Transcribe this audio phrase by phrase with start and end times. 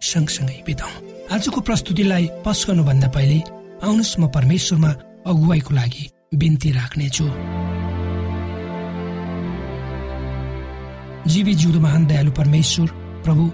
[0.00, 0.94] सँगसँगै बिताउँ।
[1.30, 3.38] आजको प्रस्तुतिलाई पस्कनुभन्दा पहिले
[3.84, 4.90] आउनुहोस् म परमेश्वरमा
[5.30, 6.04] अगुवाईको लागि
[6.34, 7.26] बिन्ती राख्नेछु।
[11.30, 12.88] जीवी जिउँदो महान दयालु परमेश्वर
[13.24, 13.44] प्रभु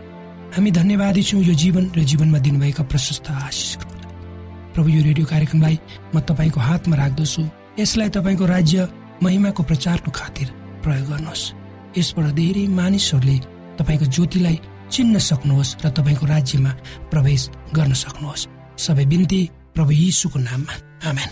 [0.54, 3.90] हामी धन्यवादी छौँ यो जीवन र जीवनमा दिनुभएका प्रशस्त आशिषको
[4.74, 5.76] प्रभु यो रेडियो कार्यक्रमलाई
[6.14, 7.42] म तपाईँको हातमा राख्दछु।
[7.80, 8.88] यसलाई तपाईँको राज्य
[9.22, 10.48] महिमाको प्रचारको खातिर
[10.84, 11.44] प्रयोग गर्नुहोस्।
[11.98, 13.36] यसबाट धेरै मानिसहरूले
[13.78, 14.56] तपाईँको ज्योतिलाई
[14.90, 16.72] चिन्न सक्नुहोस् र तपाईँको राज्यमा
[17.10, 17.42] प्रवेश
[17.74, 19.40] गर्न सक्नुहोस्। सबै बिन्ती
[19.74, 20.74] प्रभु यीशुको नाममा।
[21.10, 21.30] आमेन।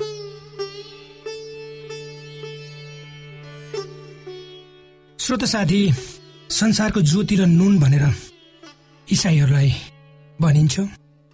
[5.18, 5.80] श्रोत साथी
[6.50, 8.04] संसारको ज्योति र नुन भनेर
[9.06, 9.70] इसाईहरूलाई
[10.40, 10.74] भनिन्छ।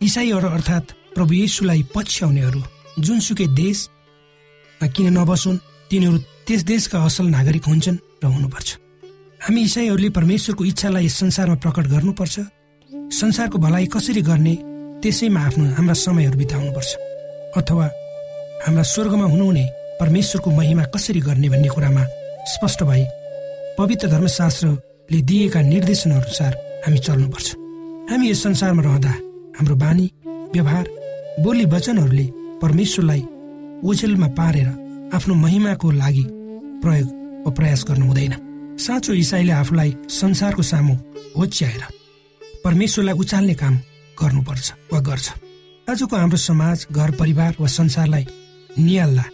[0.00, 2.60] इसाईहरू अर्थात् प्रभु येसुलाई पछ्याउनेहरू
[2.98, 5.58] जुनसुकै देशमा किन नबसुन्
[5.90, 8.68] तिनीहरू त्यस देशका असल नागरिक हुन्छन् र हुनुपर्छ।
[9.40, 12.40] हामी इसाईहरूले परमेश्वरको इच्छालाई यस संसारमा प्रकट गर्नुपर्छ।
[13.20, 14.54] संसारको भलाइ कसरी गर्ने
[15.00, 16.90] त्यसैमा आफ्नो हाम्रा समयहरू बिताउनुपर्छ।
[17.56, 17.86] अथवा
[18.64, 19.64] हाम्रा स्वर्गमा हुनुहुने
[20.00, 22.04] परमेश्वरको महिमा कसरी गर्ने भन्ने कुरामा
[22.52, 23.04] स्पष्ट भई
[23.78, 26.52] पवित्र धर्मशास्त्रले दिएका निर्देशन अनुसार
[26.84, 27.48] हामी चल्नुपर्छ।
[28.10, 29.14] हामी यस संसारमा रहँदा
[29.56, 30.06] हाम्रो बानी
[30.52, 30.84] व्यवहार
[31.40, 32.26] बोली वचनहरूले
[32.62, 33.22] परमेश्वरलाई
[33.88, 34.68] ओझेलमा पारेर
[35.16, 36.24] आफ्नो महिमाको लागि
[36.84, 37.08] प्रयोग
[37.46, 38.49] वा प्रयास गर्नु हुँदैन
[38.80, 40.94] साँचो इसाईले आफूलाई संसारको सामु
[41.36, 41.82] होच्याएर
[42.64, 43.74] परमेश्वरलाई उचाल्ने काम
[44.16, 45.26] गर्नुपर्छ वा गर्छ।
[45.88, 48.24] आजको हाम्रो समाज घर परिवार वा संसारलाई
[48.78, 49.24] निहाल्दा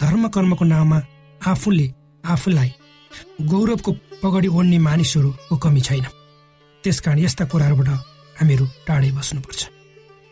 [0.00, 0.98] धर्म कर्मको नाममा
[1.46, 1.86] आफूले
[2.24, 2.70] आफूलाई
[3.52, 6.04] गौरवको पगडी ओढ्ने मानिसहरूको कमी छैन।
[6.84, 7.88] त्यसकारण यस्ता कुराहरूबाट
[8.40, 9.60] हामीहरू टाढै बस्नुपर्छ।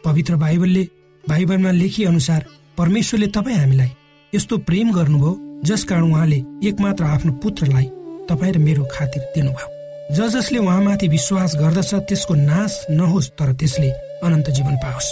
[0.05, 0.85] पवित्र बाइबलले
[1.25, 2.47] बाइबलमा लेखिए अनुसार
[2.79, 3.91] परमेश्वरले तपाईँ हामीलाई
[4.33, 5.33] यस्तो प्रेम गर्नुभयो
[5.65, 7.89] जसकारण उहाँले एकमात्र आफ्नो पुत्रलाई
[8.33, 9.69] तपाईँ र मेरो खातिर दिनुभयो।
[10.17, 13.91] ज जसले उहाँमाथि विश्वास गर्दछ त्यसको नाश नहोस् तर त्यसले
[14.25, 15.09] अनन्त जीवन पाओस्।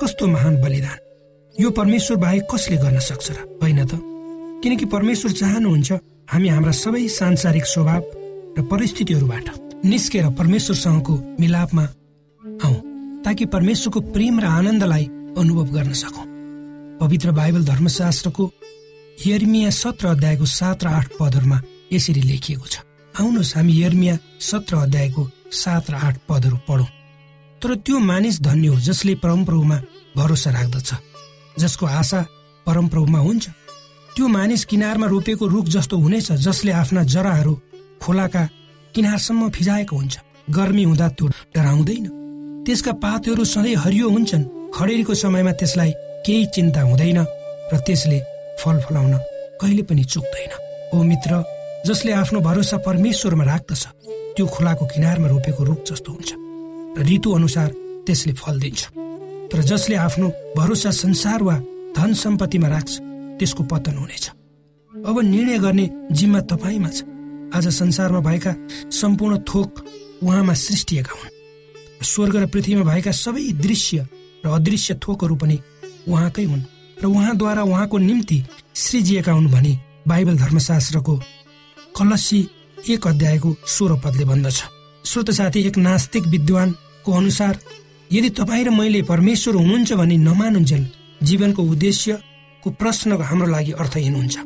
[0.00, 0.98] कस्तो महान बलिदान।
[1.60, 3.38] यो परमेश्वर बाहेक कसले गर्न सक्छ र?
[3.62, 3.92] होइन त?
[4.62, 5.92] किनकि परमेश्वर चाहनुहुन्छ
[6.32, 8.02] हामी हाम्रा सबै सांसारिक स्वभाव
[8.58, 9.46] र परिस्थितिहरूबाट
[9.84, 11.84] निस्केर परमेश्वरसँगको मिलापमा
[12.64, 12.74] आऊ
[13.24, 15.04] ताकि परमेश्वरको प्रेम र आनन्दलाई
[15.38, 16.26] अनुभव गर्न सकौँ।
[17.00, 18.44] पवित्र बाइबल धर्मशास्त्रको
[19.26, 21.58] यर्मिया सत्र अध्यायको सात र आठ पदहरूमा
[21.92, 22.76] यसरी लेखिएको छ।
[23.14, 25.22] आउनुहोस् हामी यर्मिया सत्र अध्यायको
[25.52, 26.90] सात र आठ पदहरू पढौँ।
[27.62, 29.78] तर त्यो मानिस धन्य हो जसले परमप्रभुमा
[30.16, 30.90] भरोसा राख्दछ
[31.58, 32.20] जसको आशा
[32.66, 33.44] परमप्रभुमा हुन्छ।
[34.16, 37.54] त्यो मानिस किनारमा रोपेको रुख जस्तो हुनेछ जसले आफ्ना जराहरू
[38.02, 38.42] खोलाका
[38.94, 40.14] किनारसम्म फिजाएको हुन्छ।
[40.50, 42.04] गर्मी हुँदा त्यो डराउँदैन।
[42.66, 44.44] त्यसका पातहरू सधैँ हरियो हुन्छन्।
[44.74, 45.92] खडेरीको समयमा त्यसलाई
[46.26, 47.18] केही चिन्ता हुँदैन
[47.72, 48.18] र त्यसले
[48.60, 49.14] फल फलाउन
[49.60, 50.52] कहिले पनि चुक्दैन।
[50.94, 51.32] ओ मित्र
[51.86, 53.86] जसले आफ्नो भरोसा परमेश्वरमा राख्दछ
[54.36, 56.30] त्यो खोलाको किनारमा रोपेको रुख जस्तो हुन्छ।
[56.98, 57.68] र ऋतु अनुसार
[58.06, 58.82] त्यसले फल दिन्छ।
[59.50, 61.56] तर जसले आफ्नो भरोसा संसार वा
[61.96, 62.92] धन सम्पत्तिमा राख्छ
[63.38, 64.24] त्यसको पतन हुनेछ।
[64.92, 67.02] अब निर्णय गर्ने जिम्मा तपाईँमा छ।
[67.54, 68.52] आज संसारमा भएका
[68.90, 69.70] सम्पूर्ण थोक
[70.22, 71.30] उहाँमा सृष्टिएका हुन्।
[72.06, 74.06] स्वर्ग र पृथ्वीमा भएका सबै दृश्य
[74.46, 75.58] र अदृश्य थोकहरू पनि
[76.08, 76.62] उहाँकै हुन्।
[77.02, 78.38] र उहाँद्वारा उहाँको निम्ति
[78.74, 79.72] सृजिएका हुन् भने
[80.08, 81.14] बाइबल धर्मशास्त्रको
[81.96, 82.38] कलसी
[82.90, 84.58] एक अध्यायको सोह्र पदले भन्दछ।
[85.04, 87.58] श्रोत साथी एक नास्तिक विद्वानको अनुसार
[88.12, 90.86] यदि तपाईँ र मैले परमेश्वर हुनुहुन्छ भने नमानुन्जेल
[91.22, 94.36] जीवनको उद्देश्यको प्रश्न हाम्रो लागि अर्थहीन हुन्छ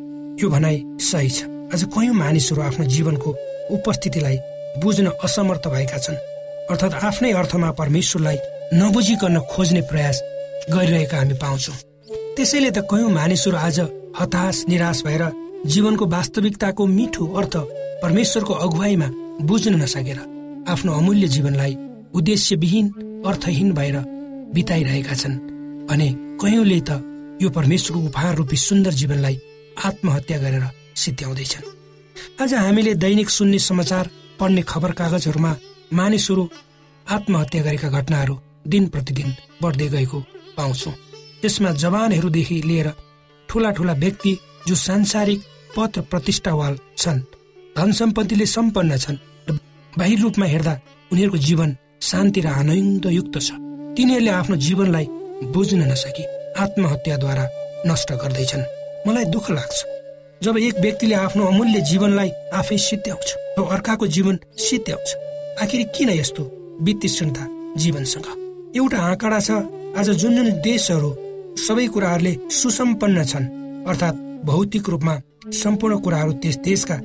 [0.43, 1.39] यो भनाइ सही छ।
[1.71, 3.31] आज कयौँ मानिसहरू आफ्नो जीवनको
[3.79, 4.37] उपस्थितिलाई
[4.83, 6.19] बुझ्न असमर्थ भएका छन्।
[6.71, 8.39] अर्थात् आफ्नै अर्थमा परमेश्वरलाई
[8.75, 10.23] नबुझिकन खोज्ने प्रयास
[10.75, 11.77] गरिरहेका हामी पाउँछौँ।
[12.37, 13.79] त्यसैले त कयौँ मानिसहरू आज
[14.21, 15.23] हताश निराश भएर
[15.65, 17.57] जीवनको वास्तविकताको मिठो अर्थ
[18.03, 19.09] परमेश्वरको अगुवाईमा
[19.43, 20.19] बुझ्न नसकेर
[20.69, 21.75] आफ्नो अमूल्य जीवनलाई
[22.15, 22.87] उद्देश्यविहीन
[23.27, 23.97] अर्थहीन भएर
[24.55, 25.39] बिताइरहेका छन्।
[25.89, 26.09] भने
[26.43, 26.91] कयौँले त
[27.43, 29.41] यो परमेश्वरको उपहार रूपी सुन्दर जीवनलाई
[29.85, 30.65] आत्महत्या गरेर
[30.97, 31.67] सिद्ध्याउँदैछन्।
[32.43, 34.11] आज हामीले दैनिक सुन्ने समाचार
[34.41, 35.53] पढ्ने खबर कागजहरूमा
[35.93, 36.49] मानिसहरू
[37.07, 40.21] आत्महत्या गरेका घटनाहरू दिन प्रतिदिन बढ्दै गएको
[40.57, 40.95] पाउँछौँ।
[41.45, 42.89] यसमा जवानहरूदेखि लिएर
[43.49, 44.33] ठुला ठुला व्यक्ति
[44.67, 45.41] जो सांसारिक
[45.77, 47.21] पद प्रतिष्ठावाल छन्
[47.77, 49.17] धन सम्पत्तिले सम्पन्न छन्
[49.49, 49.59] र
[49.99, 50.75] बाहिर रूपमा हेर्दा
[51.11, 53.51] उनीहरूको जीवन शान्ति र आनन्दयुक्त छ।
[53.97, 55.07] तिनीहरूले आफ्नो जीवनलाई
[55.55, 56.25] बुझ्न नसकी
[56.63, 57.45] आत्महत्याद्वारा
[57.87, 58.65] नष्ट गर्दैछन्।
[59.07, 59.79] मलाई दुःख लाग्छ
[60.45, 65.09] जब एक व्यक्तिले आफ्नो अमूल्य जीवनलाई आफै सिद्ध्याउँछ र अर्काको जीवन सिद्ध्याउँछ
[65.63, 66.43] आखिर किन यस्तो
[66.83, 67.45] वित्तीयता
[67.77, 68.27] जीवनसँग?
[68.77, 69.51] एउटा आँकडा छ
[69.97, 71.11] आज जुन जुन देशहरू
[71.57, 73.53] सबै कुराहरूले सुसम्पन्न छन्
[73.89, 75.15] अर्थात् भौतिक रूपमा
[75.53, 76.97] सम्पूर्ण कुराहरू त्यस देशका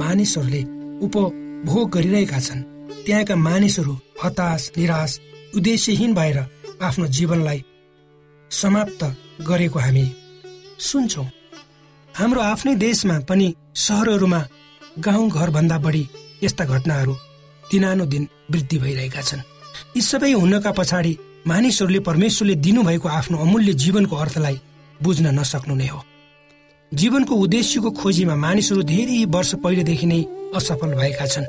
[0.00, 0.62] मानिसहरूले
[1.06, 2.62] उपभोग गरिरहेका छन्।
[3.04, 5.20] त्यहाँका मानिसहरू हताश निराश
[5.56, 6.38] उद्देश्यहीन भएर
[6.82, 7.64] आफ्नो जीवनलाई
[8.50, 9.04] समाप्त
[9.48, 10.04] गरेको हामी
[10.80, 11.26] सुन्छौँ।
[12.14, 14.40] हाम्रो आफ्नै देशमा पनि सहरहरूमा
[14.98, 16.08] गाउँ भन्दा बढी
[16.42, 17.14] यस्ता घटनाहरू
[17.64, 19.46] दिनानुदिन वृद्धि भइरहेका छन्।
[19.96, 21.12] यी सबै हुनका पछाडि
[21.46, 24.60] मानिसहरूले परमेश्वरले दिनुभएको आफ्नो अमूल्य जीवनको अर्थलाई
[25.02, 26.00] बुझ्न नसक्नु नै हो।
[26.92, 30.20] जीवनको उद्देश्यको खोजीमा मानिसहरू धेरै वर्ष पहिलेदेखि नै
[30.56, 31.46] असफल भएका छन्।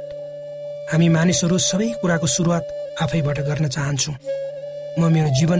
[0.91, 2.65] हामी मानिसहरू सबै कुराको सुरुवात
[3.03, 4.15] आफैबाट गर्न चाहन्छौँ।
[4.99, 5.59] म मेरो जीवन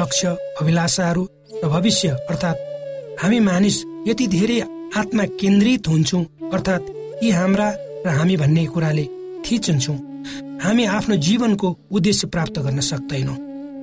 [0.00, 0.28] लक्ष्य
[0.60, 1.22] अभिलाषाहरू
[1.60, 2.64] र भविष्य अर्थात्
[3.20, 3.76] हामी मानिस
[4.08, 4.58] यति धेरै
[4.96, 6.90] आत्मा केन्द्रित हुन्छौँ अर्थात्
[7.22, 7.68] यी हाम्रा
[8.06, 9.06] र हामी भन्ने कुराले
[9.44, 9.98] थिचिन्छौँ
[10.64, 13.38] हामी आफ्नो जीवनको उद्देश्य प्राप्त गर्न सक्दैनौँ।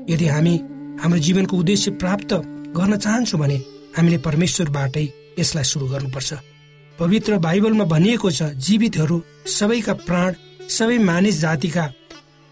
[0.09, 0.55] यदि हामी
[1.01, 2.33] हाम्रो जीवनको उद्देश्य प्राप्त
[2.77, 3.57] गर्न चाहन्छौँ भने
[3.97, 5.05] हामीले परमेश्वरबाटै
[5.39, 6.33] यसलाई सुरु गर्नुपर्छ।
[6.99, 9.17] पवित्र बाइबलमा भनिएको छ जीवितहरू
[9.57, 10.31] सबैका प्राण
[10.69, 11.85] सबै मानिस जातिका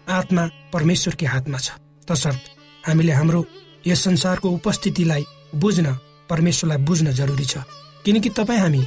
[0.06, 1.68] आत्मा परमेश्वरकै हातमा छ।
[2.08, 2.42] तसर्थ
[2.86, 3.40] हामीले हाम्रो
[3.86, 5.24] यस संसारको उपस्थितिलाई
[5.54, 5.86] बुझ्न
[6.30, 7.54] परमेश्वरलाई बुझ्न जरुरी छ।
[8.04, 8.82] किनकि तपाईँ हामी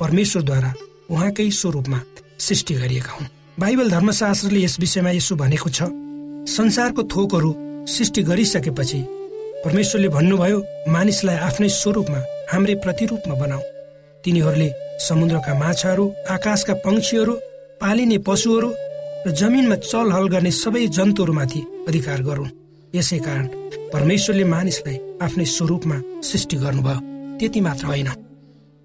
[0.00, 0.70] परमेश्वरद्वारा
[1.10, 1.98] उहाँकै स्वरूपमा
[2.38, 3.24] सृष्टि गरिएका हौ।
[3.60, 5.88] बाइबल धर्मशास्त्रले यस विषयमा यसो भनेको छ
[6.48, 7.50] संसारको थोकहरू
[7.88, 9.00] सृष्टि गरिसकेपछि
[9.64, 12.20] परमेश्वरले भन्नुभयो मानिसलाई आफ्नै स्वरूपमा
[12.52, 13.62] हाम्रै प्रतिरूपमा बनाऊ।
[14.24, 14.68] तिनीहरूले
[15.08, 17.34] समुद्रका माछाहरू आकाशका पंक्षीहरू
[17.80, 18.70] पालिने पशुहरू
[19.26, 22.54] र जमिनमा चलहल गर्ने सबै जन्तुहरूमाथि अधिकार गरून्।
[22.94, 23.46] यसै कारण
[23.92, 27.00] परमेश्वरले मानिसलाई आफ्नै स्वरूपमा सृष्टि गर्नुभयो।
[27.38, 28.08] त्यति मात्र होइन।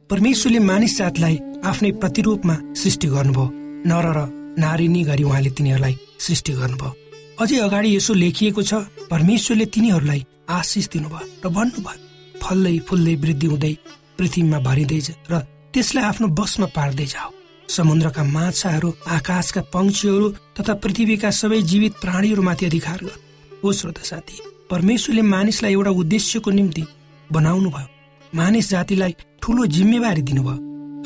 [0.10, 3.46] परमेश्वरले मानिस जातलाई आफ्नै प्रतिरूपमा सृष्टि गर्नुभयो।
[3.90, 4.20] नर र
[4.58, 7.03] नारिनी गरी उहाँले तिनीहरूलाई सृष्टि गर्नुभयो।
[7.44, 8.74] अझै अगाडि यसो लेखिएको छ
[9.12, 10.22] परमेश्वरले तिनीहरूलाई
[10.58, 12.00] आशिष दिनुभयो र भन्नुभयो
[12.44, 13.74] फल्दै फुल्दै वृद्धि हुँदै
[14.18, 15.00] पृथ्वीमा भरिँदै
[15.32, 15.34] र
[15.74, 17.30] त्यसलाई आफ्नो बसमा पार्दै जाओ
[17.70, 23.18] समुद्रका माछाहरू आकाशका पंक्षीहरू तथा पृथ्वीका सबै जीवित प्राणीहरूमाथि अधिकार गर।
[23.66, 24.38] ओ श्रोता साथी
[24.72, 26.84] परमेश्वरले मानिसलाई एउटा उद्देश्यको निम्ति
[27.30, 27.88] बनाउनु भयो
[28.34, 30.56] मानिस जातिलाई ठुलो जिम्मेवारी दिनुभयो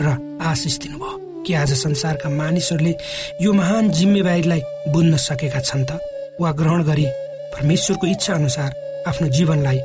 [0.05, 0.07] र
[0.51, 1.15] आशिष दिनुभयो
[1.45, 2.93] कि आज संसारका मानिसहरूले
[3.41, 4.61] यो महान जिम्मेवारीलाई
[4.93, 5.99] बुझ्न सकेका छन् त।
[6.41, 7.05] वा ग्रहण गरी
[7.53, 8.71] परमेश्वरको इच्छा अनुसार
[9.07, 9.79] आफ्नो जीवनलाई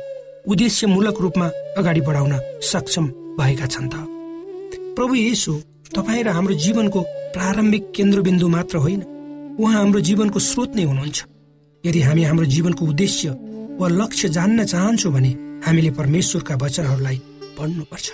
[0.51, 1.47] उद्देश्यमूलक रूपमा
[1.79, 2.33] अगाडि बढाउन
[2.71, 3.05] सक्षम
[3.39, 3.95] भएका छन् त।
[4.95, 5.53] प्रभु येसु
[5.95, 7.01] तपाईँ र हाम्रो जीवनको
[7.35, 9.01] प्रारम्भिक केन्द्रबिन्दु मात्र होइन
[9.59, 11.19] उहाँ हाम्रो जीवनको स्रोत नै हुनुहुन्छ।
[11.83, 13.29] यदि हामी हाम्रो जीवनको उद्देश्य
[13.79, 15.31] वा लक्ष्य जान्न चाहन्छौँ भने
[15.65, 17.17] हामीले परमेश्वरका वचनहरूलाई
[17.57, 18.07] पढ्नुपर्छ।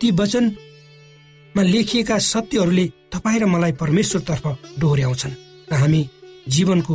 [0.00, 4.44] ती वचनमा लेखिएका सत्यहरूले तपाईँ र मलाई परमेश्वरतर्फ
[4.80, 6.02] डोर्याउँछन् र हामी
[6.48, 6.94] जीवनको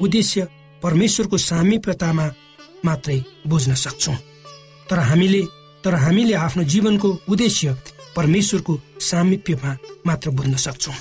[0.00, 0.48] उद्देश्य
[0.82, 2.26] परमेश्वरको सामिप्यतामा
[2.84, 4.16] मात्रै बुझ्न सक्छौँ।
[4.90, 5.42] तर हामीले
[5.84, 7.76] तर हामीले आफ्नो जीवनको उद्देश्य
[8.16, 9.76] परमेश्वरको सामिप्यमा
[10.06, 10.94] मात्र बुझ्न सक्छौँ।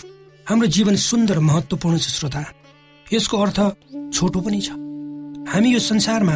[0.48, 2.44] हाम्रो जीवन सुन्दर महत्वपूर्ण छ श्रोता।
[3.14, 3.60] यसको अर्थ
[4.14, 4.70] छोटो पनि छ।
[5.52, 6.36] हामी यो संसारमा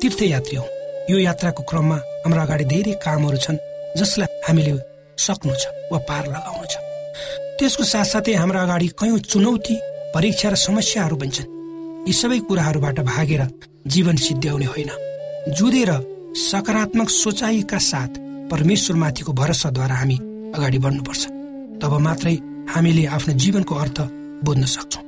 [0.00, 0.66] तीर्थयात्री हौ।
[1.10, 3.62] यो यात्राको क्रममा हाम्रो अगाडि धेरै कामहरू छन्
[3.98, 4.74] जसलाई हामीले
[5.18, 6.74] सक्नु छ वा पार लगाउनु छ।
[7.58, 9.74] त्यसको साथसाथै हाम्रो अगाडि कयौँ चुनौती
[10.14, 11.50] परीक्षा र समस्याहरू बन्छन्
[12.02, 13.42] यी सबै कुराहरूबाट भागेर
[13.86, 14.90] जीवन सिद्ध्याउने होइन।
[15.56, 15.90] जुधेर
[16.40, 18.12] सकारात्मक सोचाइका साथ
[18.50, 20.16] परमेश्वरमाथिको भरोसाद्वारा हामी
[20.56, 21.22] अगाडि बढ्नुपर्छ।
[21.80, 22.34] तब मात्रै
[22.74, 23.98] हामीले आफ्नो जीवनको अर्थ
[24.42, 25.04] बुझ्न सक्छौँ।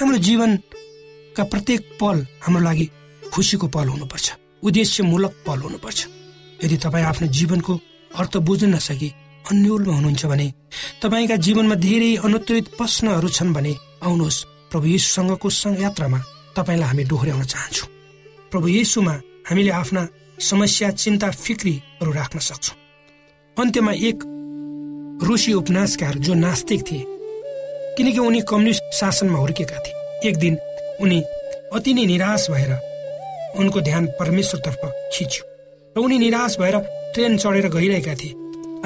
[0.00, 2.86] हाम्रो जीवनका प्रत्येक पल हाम्रो लागि
[3.22, 4.26] खुसीको पल हुनुपर्छ
[4.64, 5.98] उद्देश्यमूलक पल हुनुपर्छ।
[6.64, 7.72] यदि तपाईँ आफ्नो जीवनको
[8.10, 9.08] अर्थ बुझ्न नसके
[9.44, 10.46] अन्यलमा हुनुहुन्छ भने
[11.02, 13.72] तपाईँका जीवनमा धेरै अनुत्तरित प्रश्नहरू छन् भने
[14.04, 14.38] आउनुहोस्।
[14.70, 15.48] प्रभु यीशुसँगको
[15.82, 16.18] यात्रामा
[16.56, 17.88] तपाईँलाई हामी डोहोऱ्याउन चाहन्छौँ।
[18.52, 19.14] प्रभु येसुमा
[19.48, 20.02] हामीले आफ्ना
[20.40, 22.76] समस्या चिन्ता फिक्रीहरू राख्न सक्छौँ।
[23.56, 24.18] अन्त्यमा एक
[25.22, 27.04] रुसी उपन्यासकार जो नास्तिक थिए
[27.96, 30.54] किनकि उनी कम्युनिस्ट शासनमा हुर्केका थिए। एक दिन
[31.00, 31.20] उनी
[31.74, 32.72] अति नै निराश भएर
[33.58, 34.80] उनको ध्यान परमेश्वरतर्फ
[35.14, 35.44] खिच्यो
[35.96, 36.76] र उनी निराश भएर
[37.14, 38.34] ट्रेन चढेर गइरहेका थिए।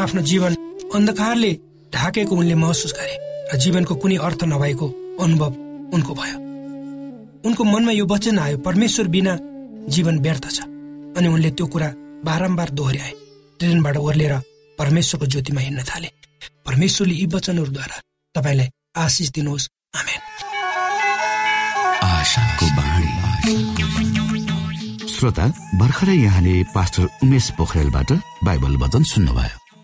[0.02, 0.52] आफ्नो जीवन
[0.94, 1.52] अन्धकारले
[1.92, 3.16] ढाकेको उनले महसुस गरे
[3.52, 4.86] र जीवनको कुनै अर्थ नभएको
[5.20, 5.52] अनुभव
[5.94, 6.38] उनको भयो।
[7.48, 9.38] उनको मनमा यो वचन आयो परमेश्वर बिना
[9.88, 10.60] जीवन व्यर्थ छ।
[11.16, 11.88] अनि उनले त्यो कुरा
[12.24, 13.12] बारम्बार दोहोऱ्याए।
[13.58, 14.34] ट्रेनबाट ओर्लेर
[14.78, 16.08] परमेश्वरको ज्योतिमा हिँड्न थाले।
[16.66, 17.96] परमेश्वरले यी वचनहरूद्वारा
[18.34, 20.20] तपाईँलाई आशिष दिनुहोस्। आमेन।
[25.08, 28.12] श्रोता भर्खरै यहाँले पास्टर उमेश पोखरेलबाट
[28.44, 29.63] बाइबल वचन सुन्नुभयो।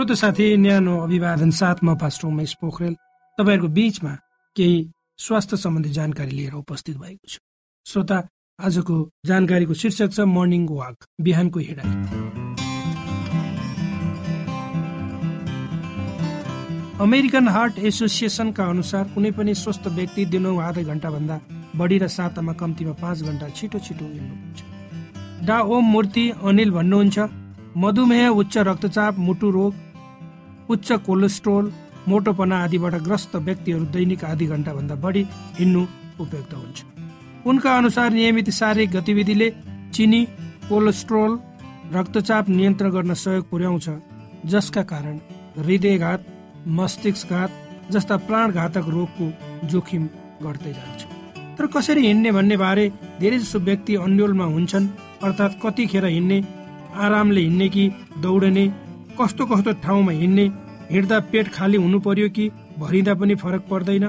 [0.00, 2.94] श्रोत साथी न्यानो अभिवादन साथ म पास्टर उमेश पोखरेल
[3.38, 4.12] तपाईँहरूको बिचमा
[4.56, 4.76] केही
[5.20, 7.38] स्वास्थ्य सम्बन्धी जानकारी लिएर उपस्थित भएको छु।
[7.86, 8.18] श्रोता
[8.58, 11.90] आजको जानकारीको शीर्षक छ मर्निङ वाक बिहानको हिँडाइ।
[16.98, 21.36] अमेरिकन हार्ट एसोसिएसनका अनुसार कुनै पनि स्वस्थ व्यक्ति दिनौ आधा घन्टाभन्दा
[21.76, 27.18] बढी र सातामा कम्तीमा पाँच घन्टा छिटो छिटो हिँड्नुहुन्छ। डा ओम मूर्ति अनिल भन्नुहुन्छ
[27.76, 29.89] मधुमेह उच्च रक्तचाप मुटु रोग
[30.70, 31.72] उच्च कोलेस्ट्रोल
[32.08, 35.22] मोटोपना आदिबाट ग्रस्त व्यक्तिहरू दैनिक आधी घन्टाभन्दा बढी
[35.58, 35.82] हिँड्नु
[36.20, 36.78] उपयुक्त हुन्छ।
[37.46, 39.48] उनका अनुसार नियमित शारीरिक गतिविधिले
[39.94, 40.22] चिनी
[40.68, 41.38] कोलेस्ट्रोल
[41.94, 43.88] रक्तचाप नियन्त्रण गर्न सहयोग पुर्याउँछ
[44.46, 45.16] जसका कारण
[45.58, 46.20] हृदयघात
[46.78, 47.50] मस्तिष्कघात
[47.92, 49.26] जस्ता प्राणघातक रोगको
[49.68, 50.06] जोखिम
[50.42, 51.00] घट्दै जान्छ।
[51.58, 52.84] तर कसरी हिँड्ने भन्ने बारे
[53.20, 54.86] धेरै जसो व्यक्ति अन्यलमा हुन्छन्
[55.22, 56.38] अर्थात् कतिखेर हिँड्ने
[57.04, 57.84] आरामले हिँड्ने कि
[58.22, 58.64] दौडने
[59.20, 60.44] कस्तो कस्तो ठाउँमा हिँड्ने
[60.90, 64.06] हिँड्दा पेट खाली हुनु पर्यो कि भरिँदा पनि फरक पर्दैन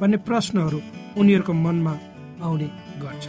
[0.00, 0.80] भन्ने प्रश्नहरू
[1.18, 1.94] उनीहरूको मनमा
[2.42, 2.68] आउने
[3.02, 3.28] गर्छ।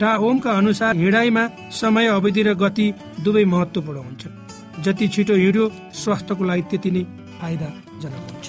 [0.00, 2.92] डा ओमका अनुसार हिँडाइमा समय अवधि र गति
[3.24, 4.22] दुवै महत्वपूर्ण हुन्छ।
[4.84, 7.02] जति छिटो हिँड्यो स्वास्थ्यको लागि त्यति नै
[7.40, 8.46] फाइदाजनक हुन्छ।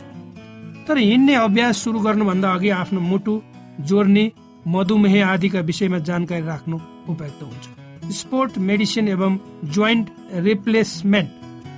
[0.88, 3.42] तर हिँड्ने अभ्यास सुरु गर्नुभन्दा अघि आफ्नो मुटु
[3.90, 4.32] जोड्ने
[4.68, 6.78] मधुमेह आदिका विषयमा जानकारी राख्नु
[7.10, 9.38] उपयुक्त हुन्छ। स्पोर्ट मेडिसिन एवं
[9.76, 10.10] जोइन्ट
[10.48, 11.30] रिप्लेसमेन्ट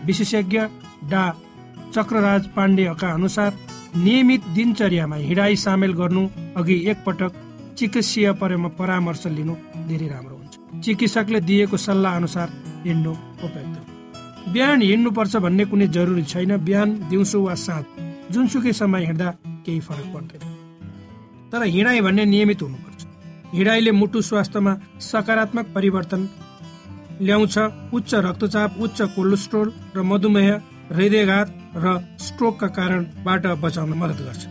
[0.05, 0.59] विशेषज्ञ
[1.11, 1.23] डा.
[1.95, 3.51] चक्रराज पाण्डेका अनुसार
[3.95, 7.31] नियमित दिनचर्यामा हिँडाइ सामेल गर्नु अघि एकपटक
[7.77, 9.55] चिकित्सीय परामर्श लिनु
[9.87, 12.49] धेरै राम्रो हुन्छ। चिकित्सकले दिएको सल्लाह अनुसार
[12.85, 13.11] हिँड्नु
[13.45, 13.79] उपयुक्त।
[14.53, 17.85] बिहान हिँड्नुपर्छ भन्ने कुनै जरुरी छैन। बिहान दिउँसो वा साँझ
[18.33, 19.29] जुनसुकै समय हिँड्दा
[19.65, 20.41] केही फरक पर्दैन।
[21.51, 23.01] तर हिँडाइ भन्ने नियमित हुनुपर्छ।
[23.53, 26.21] हिँडाइले मुटु स्वास्थ्यमा सकारात्मक परिवर्तन
[27.21, 27.57] ल्याउँछ
[27.93, 30.49] उच्च रक्तचाप उच्च कोलेस्ट्रोल र मधुमेह
[30.91, 34.43] हृदयघात र स्ट्रोकका कारणबाट बचाउन मद्दत गर्छ।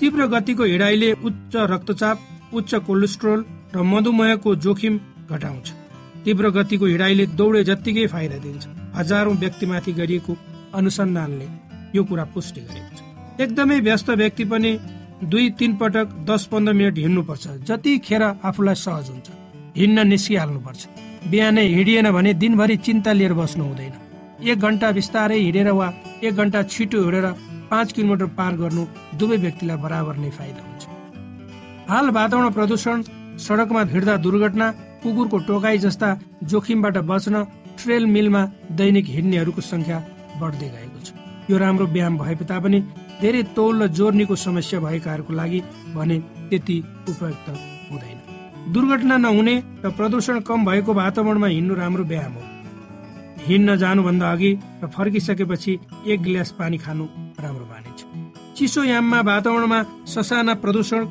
[0.00, 2.18] तीव्र गतिको हिँडाइले उच्च रक्तचाप
[2.54, 4.98] उच्च कोलेस्ट्रोल र मधुमेहको जोखिम
[5.30, 5.66] घटाउँछ।
[6.24, 10.36] तीव्र गतिको हिँडाइले दौडे जत्तिकै फाइदा दिन्छ। हजारौं व्यक्तिमाथि गरिएको
[10.74, 11.48] अनुसन्धानले
[11.94, 13.00] यो कुरा पुष्टि गरेको छ।
[13.42, 14.78] एकदमै व्यस्त व्यक्ति पनि
[15.24, 19.28] दुई तिन पटक दस पन्ध्र मिनट हिँड्नुपर्छ। जतिखेर आफूलाई सहज हुन्छ।
[19.76, 20.80] हिँड्न निस्किहाल्नुपर्छ।
[21.30, 23.92] बिहानै हिँडिएन भने दिनभरि चिन्ता लिएर बस्नु हुँदैन।
[24.50, 25.88] एक घन्टा बिस्तारै हिँडेर वा
[26.22, 27.26] एक घन्टा छिटो हिँडेर
[27.70, 28.82] पाँच किलोमिटर पार गर्नु
[29.18, 30.82] दुवै व्यक्तिलाई बराबर नै फाइदा हुन्छ।
[31.90, 33.02] हाल वातावरण प्रदूषण
[33.40, 34.70] सडकमा हिँड्दा दुर्घटना
[35.02, 36.08] कुकुरको टोकाई जस्ता
[36.50, 37.44] जोखिमबाट बच्न
[37.78, 38.42] ट्रेल मिलमा
[38.78, 39.98] दैनिक हिँड्नेहरूको संख्या
[40.40, 41.08] बढ्दै गएको छ।
[41.50, 42.80] यो राम्रो व्यायाम भए तापनि
[43.20, 45.60] धेरै तौल र जोर्नीको समस्या भएकाहरूको लागि
[45.96, 46.16] भने
[46.50, 46.76] त्यति
[47.08, 47.48] उपयुक्त
[48.72, 52.42] दुर्घटना नहुने र प्रदूषण कम भएको वातावरणमा हिँड्नु राम्रो व्यायाम हो।
[53.46, 55.72] हिँड्न जानुभन्दा अघि र फर्किसकेपछि
[56.06, 57.04] एक गिलास पानी खानु
[57.40, 58.00] राम्रो मानिन्छ।
[58.56, 61.04] चिसो याममा वातावरणमा ससाना प्रदूषण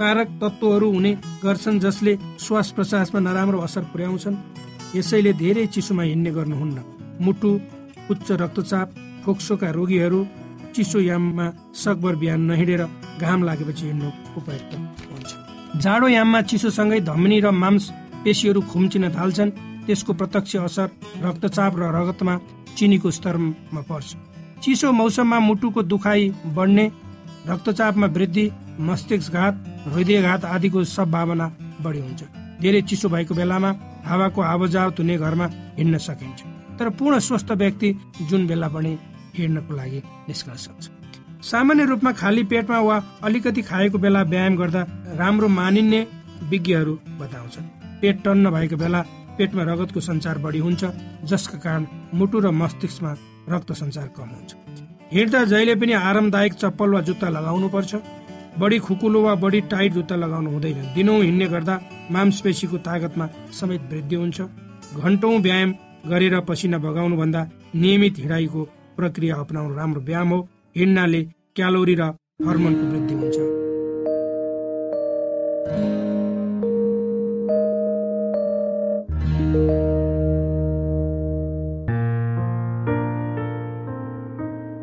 [0.00, 1.12] कारक तत्त्वहरू हुने
[1.44, 4.36] गर्छन् जसले श्वास प्रश्वासमा नराम्रो असर पुर्याउँछन्।
[4.96, 6.78] यसैले धेरै चिसोमा हिँड्ने गर्नुहुन्न।
[7.20, 7.50] मुटु
[8.10, 10.26] उच्च रक्तचाप फोक्सोका रोगीहरू
[10.74, 12.82] चिसो याममा सकभर बिहान नहिँडेर
[13.20, 14.72] घाम लागेपछि हिँड्नु उपयुक्त।
[15.76, 17.84] जाडो याममा चिसोसँगै धमनी र मांस
[18.24, 19.50] पेशीहरू खुम्चिन थाल्छन्।
[19.86, 20.88] त्यसको प्रत्यक्ष असर
[21.22, 22.34] रक्तचाप र रगतमा
[22.76, 24.10] चिनीको स्तरमा पर्छ।
[24.62, 26.84] चिसो मौसममा मुटुको दुखाइ बढ्ने
[27.48, 28.44] रक्तचापमा वृद्धि
[28.80, 29.54] मस्तिष्कघात
[29.94, 31.46] हृदयघात आदिको सम्भावना
[31.80, 32.22] बढी हुन्छ।
[32.60, 33.70] धेरै चिसो भएको बेलामा
[34.04, 35.46] हावाको आवजावत हुने घरमा
[35.78, 36.40] हिँड्न सकिन्छ।
[36.78, 37.88] तर पूर्ण स्वस्थ व्यक्ति
[38.28, 38.92] जुन बेला पनि
[39.38, 40.84] हिँड्नको लागि निस्कन सक्छ
[41.42, 44.82] सामान्य रूपमा खाली पेटमा वा अलिकति खाएको बेला व्यायाम गर्दा
[45.18, 46.00] राम्रो मानिने
[46.50, 47.64] विज्ञहरू बताउँछन्।
[48.00, 49.00] पेट टन्न भएको बेला
[49.38, 50.84] पेटमा रगतको सञ्चार बढी हुन्छ
[51.24, 53.12] जसका कारण मुटु र मस्तिष्कमा
[53.48, 54.54] रक्त सञ्चार कम हुन्छ।
[55.12, 57.94] हिँड्दा जहिले पनि आरामदायक चप्पल वा जुत्ता लगाउनु पर्छ
[58.58, 64.16] बढी खुकुलो वा बढी टाइट जुत्ता लगाउनु हुँदैन। दिनौँ हिँड्ने गर्दा मांसपेशीको तागतमा समेत वृद्धि
[64.16, 64.40] हुन्छ।
[65.00, 65.74] घन्टौँ व्यायाम
[66.06, 68.64] गरेर पसिना बगाउनु भन्दा नियमित हिँडाइको
[68.96, 71.22] प्रक्रिया अपनाउनु राम्रो व्यायाम हो। हिँड्नाले
[71.56, 72.02] क्यालोरी र
[72.46, 73.38] हर्मोनको वृद्धि हुन्छ।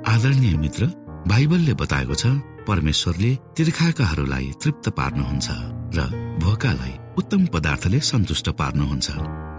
[0.08, 0.86] आदरणीय मित्र
[1.28, 2.26] बाइबलले बताएको छ
[2.67, 5.47] परमेश्वरले तिर्खाकाहरूलाई तृप्त पार्नुहुन्छ
[5.95, 6.00] र
[6.43, 9.08] भोकालाई उत्तम पदार्थले सन्तुष्ट पार्नुहुन्छ।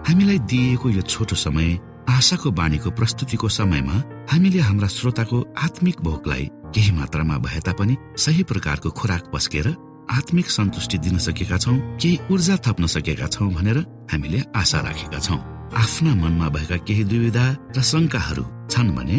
[0.08, 1.68] हामीलाई दिइएको यो छोटो समय
[2.08, 3.96] आशाको बाणीको प्रस्तुतिको समयमा
[4.32, 6.44] हामीले हाम्रा श्रोताको आत्मिक भोकलाई
[6.74, 9.68] केही मात्रामा भए तापनि सही प्रकारको खुराक पस्केर
[10.10, 13.78] आत्मिक सन्तुष्टि दिन सकेका छौँ केही ऊर्जा थप्न सकेका छौँ भनेर
[14.12, 15.38] हामीले आशा राखेका छौँ।
[15.76, 17.44] आफ्ना मनमा भएका केही दुविधा
[17.76, 19.18] र शङ्काहरू छन् भने